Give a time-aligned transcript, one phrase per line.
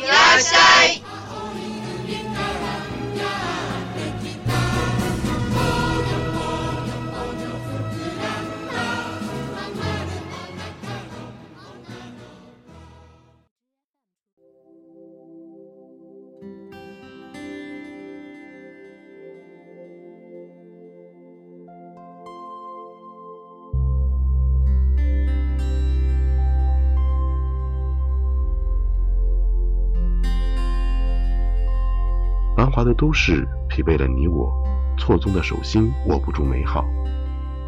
[0.00, 1.09] いらっしゃい。
[32.91, 34.51] 的都市疲惫了你我，
[34.97, 36.83] 错综的手心握不住美好。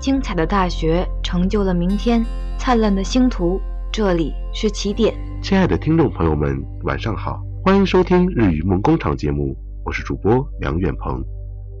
[0.00, 2.24] 精彩的大学成就了明天，
[2.58, 3.60] 灿烂的星途，
[3.92, 5.14] 这里是起点。
[5.40, 11.24] 亲爱的听众朋友们，晚上好，欢迎收听日语梦工厂节目，我是主播梁远鹏。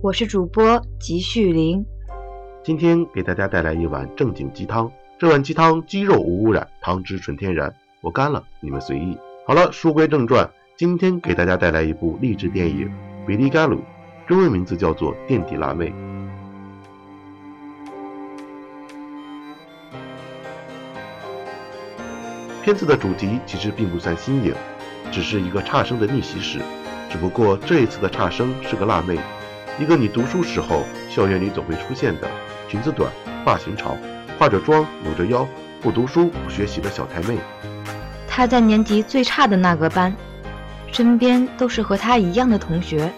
[0.04, 1.84] 我是主播吉旭林。
[2.62, 4.88] 今天给大家带来一碗正经鸡汤，
[5.18, 9.18] 这碗鸡汤鸡肉无污染，汤汁纯天然，我干了，你们随意。
[9.48, 12.88] 好了，书归正传，今天给大家带来一部励志电影
[13.24, 13.76] 《比利嘎鲁》，
[14.26, 15.90] 中文名字叫做《垫底辣妹》。
[22.64, 24.52] 片子的主题其实并不算新颖，
[25.12, 26.58] 只是一个差生的逆袭史。
[27.08, 29.16] 只不过这一次的差生是个辣妹，
[29.78, 32.28] 一个你读书时候校园里总会出现的
[32.68, 33.08] 裙子短、
[33.44, 33.96] 发型潮、
[34.36, 35.46] 化着妆、扭着腰、
[35.80, 37.38] 不读书不学习的小太妹。
[38.26, 40.12] 她在年级最差的那个班，
[40.92, 43.10] 身边都是和他一样的同学。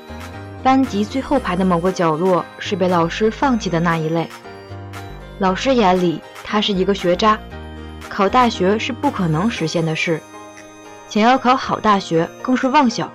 [0.62, 4.26] 班级最后排的某个角落是被老师放弃的那一类。
[5.40, 7.38] 老师眼里，他是一个学渣，
[8.08, 10.20] 考大学是不可能实现的事，
[11.08, 13.10] 想要考好大学更是妄想。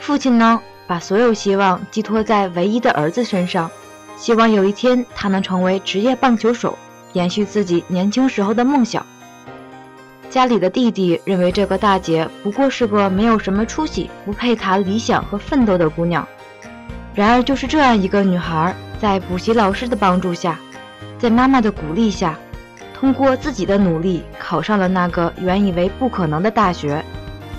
[0.00, 3.70] 父亲呢，把所有希望寄托在唯一的儿子身上，
[4.16, 6.76] 希望有一天他能成为职业棒球手，
[7.12, 9.06] 延续自己年轻时候的梦想。
[10.30, 16.26] 家里的弟弟认为这个大姐不过是个没有什么出息、不配谈理想和奋斗的姑娘。
[17.14, 20.58] 然而，就是这样一个女孩，在补习老师的帮助下，
[21.18, 22.38] 在妈妈的鼓励下，
[22.94, 27.02] 通过自己的努力，考上了那个原以为不可能的大学。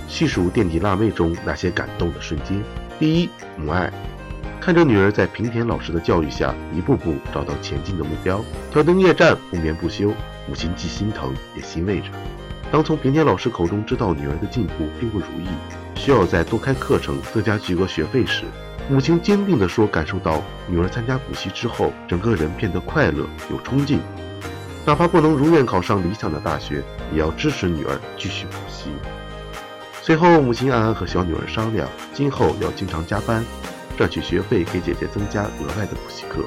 [0.07, 2.61] 细数垫底辣妹中那些感动的瞬间：
[2.99, 3.91] 第一，母爱，
[4.61, 10.13] 看着女儿在平田老师的教育下一步步找到前进的目标，挑灯夜战，不眠不休，
[10.47, 12.07] 母亲既心疼也欣慰着。
[12.71, 15.47] 当从平田老师口中知道女儿的进步并不如意，
[15.95, 18.43] 需要再多开课程、增加巨额学费时，
[18.87, 23.99] 母亲坚定地说：“感受到女儿参加补习之后，整个人变得快乐有冲劲，
[24.85, 28.91] 哪怕不能如愿考上理想的大学，也要支持女儿继续补习。”
[30.03, 33.43] 随后，母亲暗暗和小女儿商量，今后要经常加班，
[33.97, 36.43] 赚取学费给姐姐增加额外的补习课。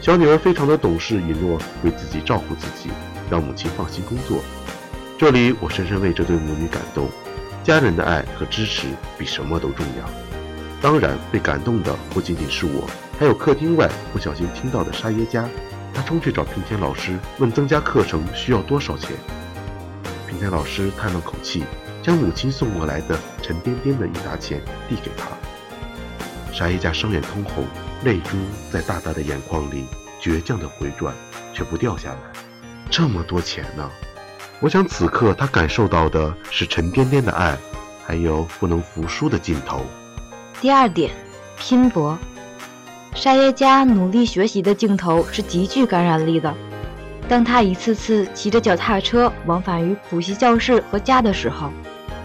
[0.00, 2.90] 小女儿非常的懂事，允诺为自己照顾自己，
[3.30, 4.42] 让母亲放心工作。
[5.22, 7.08] 这里我深深为这对母女感动，
[7.62, 10.10] 家人的爱和支持比什么都重要。
[10.80, 12.90] 当然，被感动的不仅仅是我，
[13.20, 15.48] 还有客厅外不小心听到的沙耶加。
[15.94, 19.12] 他冲去找平田老师，问增加课程需要多少钱。
[20.26, 21.62] 平田老师叹了口气，
[22.02, 25.28] 将母亲送过来的沉甸甸的一沓钱递给他。
[26.52, 27.64] 沙耶加双眼通红，
[28.02, 28.36] 泪珠
[28.72, 29.84] 在大大的眼眶里
[30.20, 31.14] 倔强地回转，
[31.54, 32.18] 却不掉下来。
[32.90, 33.88] 这么多钱呢？
[34.62, 37.58] 我想此刻他感受到的是沉甸甸的爱，
[38.06, 39.84] 还有不能服输的劲头。
[40.60, 41.10] 第二点，
[41.58, 42.16] 拼搏。
[43.12, 46.54] 沙耶加努力学习的镜头是极具感染力的。
[47.28, 51.68] 当他一次次骑着脚踏车往返于补习教室和家的时候，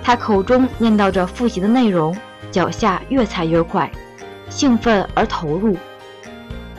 [0.03, 2.15] 他口中念叨着复习的内容，
[2.51, 3.91] 脚下越踩越快，
[4.47, 5.75] 兴奋而投入。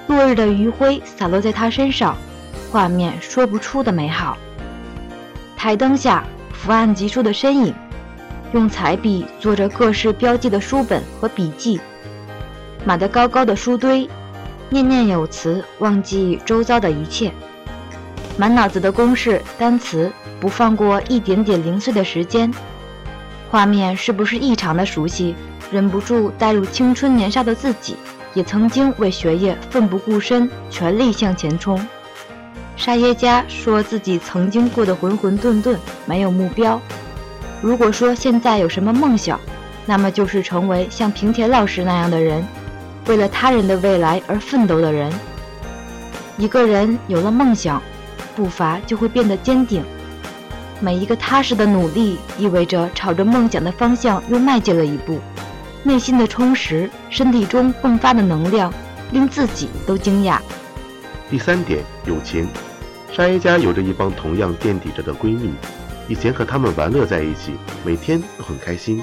[0.07, 2.17] 落日的余晖洒落在他身上，
[2.71, 4.39] 画面说不出的美好。
[5.59, 7.75] 台灯下，伏案疾书的身影，
[8.53, 11.81] 用彩笔做着各式标记的书本和笔记，
[12.85, 14.09] 码得高高的书堆，
[14.71, 17.33] 念念有词，忘记周遭的一切。
[18.37, 22.55] 满脑子的公式、单词，不放过一点点零碎的时间。
[23.51, 25.35] 画面是不是异常的熟悉？
[25.73, 27.97] 忍不住带入青春年少的自己，
[28.33, 31.85] 也曾经为学业奋不顾身，全力向前冲。
[32.79, 35.77] 沙耶加说自己曾经过得浑浑沌沌，
[36.07, 36.81] 没有目标。
[37.61, 39.39] 如果说现在有什么梦想，
[39.85, 42.47] 那么就是成为像平田老师那样的人，
[43.07, 45.13] 为了他人的未来而奋斗的人。
[46.39, 47.83] 一个人有了梦想。
[48.37, 49.83] 步伐就会变得坚定，
[50.79, 55.19] 每一个踏实的努力意味着朝着梦想的方向又迈进了一步。
[55.83, 58.73] 内心的充实，身体中迸发的能量，
[59.11, 60.39] 令自己都惊讶。
[61.31, 62.49] 第三点，友情。
[63.13, 65.51] 沙耶加有着一帮同样垫底着的闺蜜，
[66.09, 67.53] 以前和她们玩乐在一起，
[67.85, 69.03] 每天都很开心。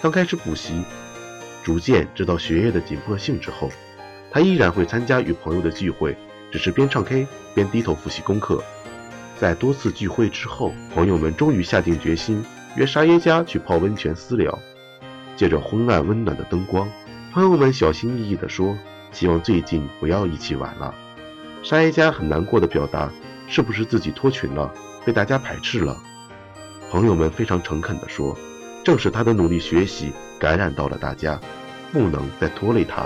[0.00, 0.80] 刚开始补习，
[1.64, 3.68] 逐渐知道学业的紧迫性之后，
[4.30, 6.16] 她依然会参加与朋友的聚会。
[6.52, 8.62] 只是边唱 K 边低头复习功课。
[9.36, 12.44] 在多次聚会之后，朋友们终于下定决心
[12.76, 14.56] 约沙耶加去泡温泉私聊。
[15.34, 16.88] 借着昏暗温暖的灯光，
[17.32, 18.78] 朋友们小心翼翼地说
[19.10, 20.94] ：“希望最近不要一起玩了。”
[21.68, 23.10] 沙耶加很难过的表达
[23.50, 24.72] ：“是不是自己脱群了，
[25.04, 25.96] 被大家排斥了？”
[26.92, 28.38] 朋友们非常诚恳地说
[28.86, 31.40] ：“正是他的努力学习感染到了大家，
[31.92, 33.04] 不能再拖累他。”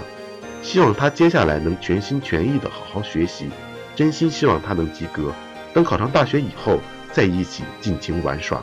[0.60, 3.48] 希望他接下来能全心全意的好好学习，
[3.96, 5.32] 真心希望他能及格。
[5.72, 6.80] 等考上大学以后，
[7.12, 8.62] 再一起尽情玩耍。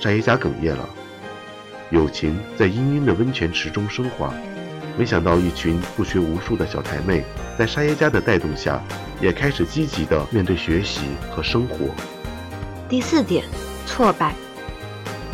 [0.00, 0.88] 沙耶加哽咽了，
[1.90, 4.34] 友情在氤氲的温泉池中升华。
[4.96, 7.24] 没想到，一群不学无术的小台妹，
[7.58, 8.80] 在沙耶加的带动下，
[9.20, 11.00] 也开始积极的面对学习
[11.30, 11.88] 和生活。
[12.88, 13.44] 第四点，
[13.86, 14.34] 挫败。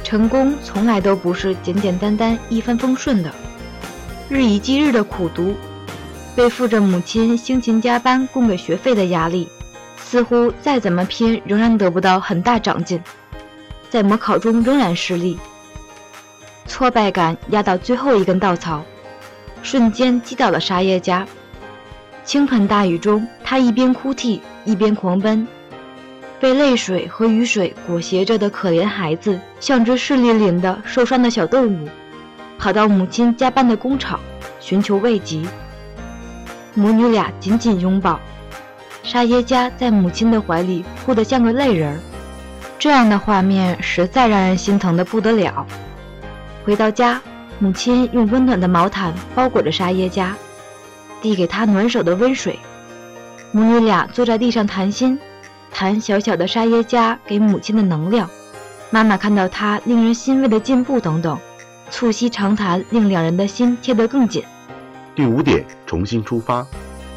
[0.02, 3.30] 成功从来都不是简简单单、一帆风顺的，
[4.28, 5.54] 日以继日的苦读。
[6.34, 9.48] 背负着母亲辛勤加班供给学费的压力，
[9.98, 13.02] 似乎再怎么拼仍然得不到很大长进，
[13.90, 15.38] 在模考中仍然失利，
[16.66, 18.82] 挫败感压到最后一根稻草，
[19.62, 21.26] 瞬间击倒了沙耶加。
[22.24, 25.46] 倾盆大雨中，他一边哭泣一边狂奔，
[26.38, 31.88] 被泪水和雨水裹挟着的可怜孩子，像只湿淋淋的受伤的小动物，
[32.58, 34.20] 跑到母亲加班的工厂
[34.60, 35.42] 寻求慰藉。
[36.74, 38.20] 母女俩紧紧拥抱，
[39.02, 42.00] 沙耶加在母亲的怀里哭得像个泪人儿。
[42.78, 45.66] 这样的画面实在让人心疼得不得了。
[46.64, 47.20] 回到家，
[47.62, 50.34] 母亲用温暖的毛毯包裹着沙耶加，
[51.20, 52.58] 递给她暖手的温水。
[53.52, 55.18] 母女俩坐在地上谈心，
[55.70, 58.30] 谈小小的沙耶加给母亲的能量，
[58.88, 61.38] 妈妈看到她令人欣慰的进步等等，
[61.90, 64.42] 促膝长谈，令两人的心贴得更紧。
[65.14, 66.66] 第五点，重新出发。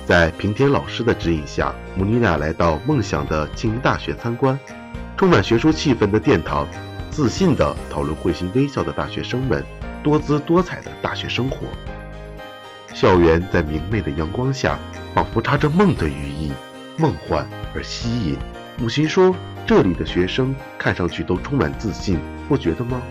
[0.05, 4.59] 在平田老师的指引下，母女俩来到梦想的庆应大学参观。
[5.15, 6.67] 充满学术气氛的殿堂，
[7.09, 9.63] 自信地讨论会心微笑的大学生们
[10.03, 11.65] 多姿多彩的大学生活。
[12.93, 14.77] 校园在明媚的阳光下，
[15.15, 16.51] 仿佛插着梦的羽翼，
[16.97, 18.37] 梦幻而吸引。
[18.77, 23.01] 母亲说：“这里的学生看上去都充满自信，不觉得吗？”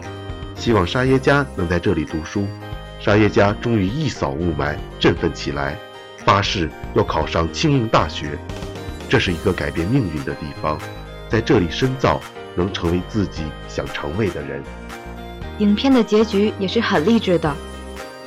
[0.54, 2.46] 希望沙耶加能在这里读书。
[3.00, 5.76] 沙耶加终于一扫雾霾，振奋起来，
[6.18, 8.38] 发誓要考上庆应大学。
[9.08, 10.78] 这是一个改变命运的地方，
[11.28, 12.20] 在这里深造，
[12.54, 14.62] 能成为自己想成为的人。
[15.62, 17.54] 影片的结局也是很励志的，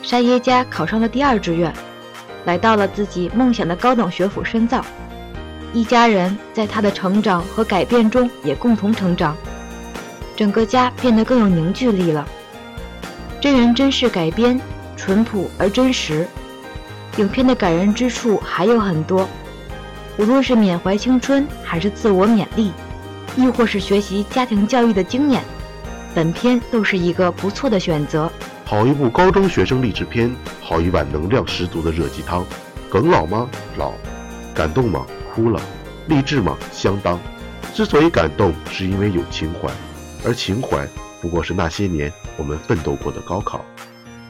[0.02, 1.72] 沙耶加考上了第二志愿，
[2.46, 4.84] 来到了自己梦想的高等学府深造。
[5.74, 9.36] 一家人在他的成长和改变中也共同成长，
[10.34, 12.26] 整个家变得更有凝聚力了。
[13.42, 14.58] 真人真事改编，
[14.96, 16.26] 淳朴而真实。
[17.18, 19.28] 影片的感人之处还有很多，
[20.18, 22.72] 无论是缅怀青春，还是自我勉励，
[23.36, 25.44] 亦或是学习家庭教育的经验，
[26.16, 28.32] 本片都是一个不错的选择。
[28.64, 32.46] 好一部高中学生励志片，好一碗能量十足的热鸡汤。
[32.90, 33.50] 耿老吗？
[33.76, 33.92] 老。
[34.54, 35.06] 感动吗？
[35.34, 35.62] 哭了。
[36.08, 36.58] 励志吗？
[36.72, 37.20] 相当。
[37.74, 39.70] 之所以感动，是因为有情怀，
[40.26, 40.88] 而情怀。
[41.22, 43.66] 不过是那些年我们奋斗过的高考。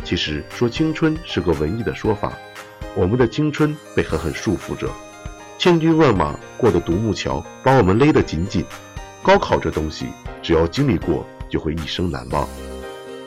[0.03, 2.33] 其实说青春是个文艺的说法，
[2.95, 4.89] 我们的青春被狠狠束缚着，
[5.59, 8.65] 千军万马过的独木桥把我们勒得紧紧。
[9.21, 10.07] 高考这东西，
[10.41, 12.45] 只要经历过，就会一生难忘。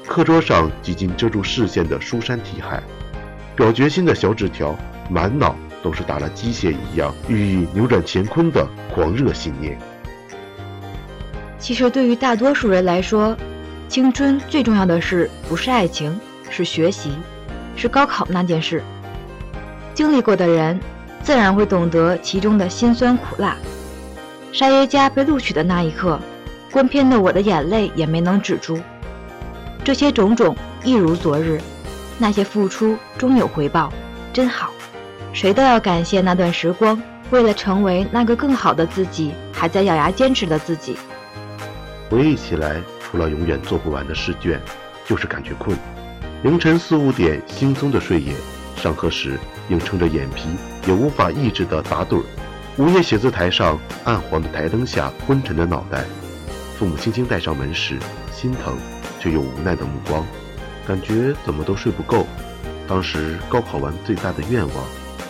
[0.07, 2.83] 课桌上几近遮住视线的书山题海，
[3.57, 4.77] 表决心的小纸条，
[5.09, 9.79] 满脑都是打了鸡血一样寓意扭转乾坤的狂热信念。
[11.59, 13.35] 其实，对于大多数人来说，
[13.89, 16.21] 青春最重要的事不是爱情，
[16.51, 17.13] 是学习，
[17.77, 18.83] 是高考那件事。
[19.95, 20.79] 经历过的人，
[21.23, 23.57] 自然会懂得其中的辛酸苦辣。
[24.53, 26.21] 沙耶加被录取的那一刻，
[26.71, 28.79] 观片的我的眼泪也没能止住。
[29.85, 31.61] 这些种种一如昨日，
[32.19, 33.93] 那些付出终有回报，
[34.33, 34.71] 真好。
[35.33, 40.97] 谁都要感谢那段时光，为了成为那个更好的自己，还在咬牙坚持的自己。
[42.11, 44.61] 回忆起来，除了永远做不完的试卷，
[45.07, 45.77] 就是感觉困。
[46.43, 48.35] 凌晨四五点惺忪的睡眼，
[48.77, 50.49] 上课时硬撑着眼皮
[50.87, 52.23] 也无法抑制的打盹。
[52.77, 56.05] 午夜写字台上暗黄的台灯下昏沉的脑袋，
[56.79, 57.99] 父母轻轻带上门时，
[58.31, 58.79] 心疼
[59.19, 60.25] 却又无奈的目光，
[60.87, 62.25] 感觉怎么都睡不够。
[62.87, 64.85] 当时高考完最大的愿望，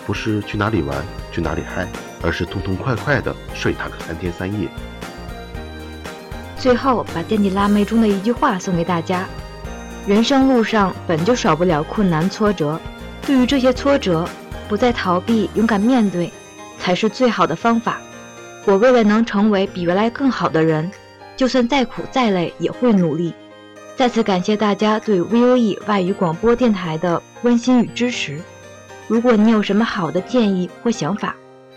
[0.07, 1.03] 不是去哪里玩
[1.33, 1.89] 去哪里嗨，
[2.23, 4.69] 而是痛痛快快的睡他个三天三夜。
[6.59, 9.27] 最后，把垫底辣妹中的一句话送给大家：
[10.07, 12.79] 人生路上本就少不了困难挫折，
[13.23, 14.29] 对于这些挫折，
[14.69, 16.31] 不再逃避，勇敢面对，
[16.79, 17.99] 才是最好的方法。
[18.67, 20.91] 我为了能成为比原来更好的人，
[21.39, 23.33] 就算再苦再累也会努力。
[23.97, 28.41] 再次感谢大家对 VOE 外语广播电台的关心与支持。
[29.07, 31.35] 如果你有什么好的建议或想法，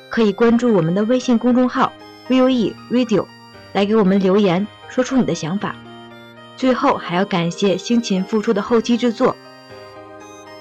[0.09, 1.93] 可以关注我们的微信公众号
[2.27, 3.25] VOE Radio。
[3.73, 5.75] 来给我们留言，说出你的想法。
[6.57, 9.35] 最后还要感谢辛勤付出的后期制作。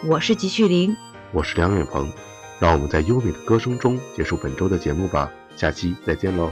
[0.07, 0.97] 我是吉旭林，
[1.33, 2.09] 我是梁远鹏，
[2.61, 5.31] 让我们在优美的歌声中结束本周的节目吧。
[5.57, 6.51] 下期再见喽。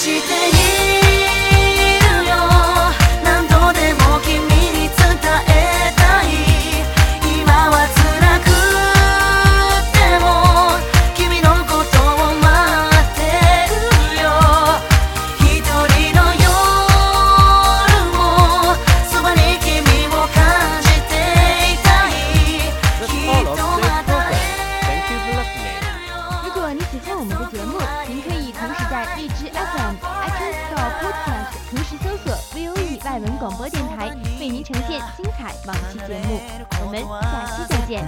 [0.00, 0.29] she
[26.90, 27.78] 喜欢我们的节目，
[28.08, 34.08] 您可以同时在荔枝 fm actor store podcast 同时搜索 Voe 外文广播电台
[34.40, 36.40] 为您呈现精彩往期节目，
[36.82, 38.04] 我们下期再见。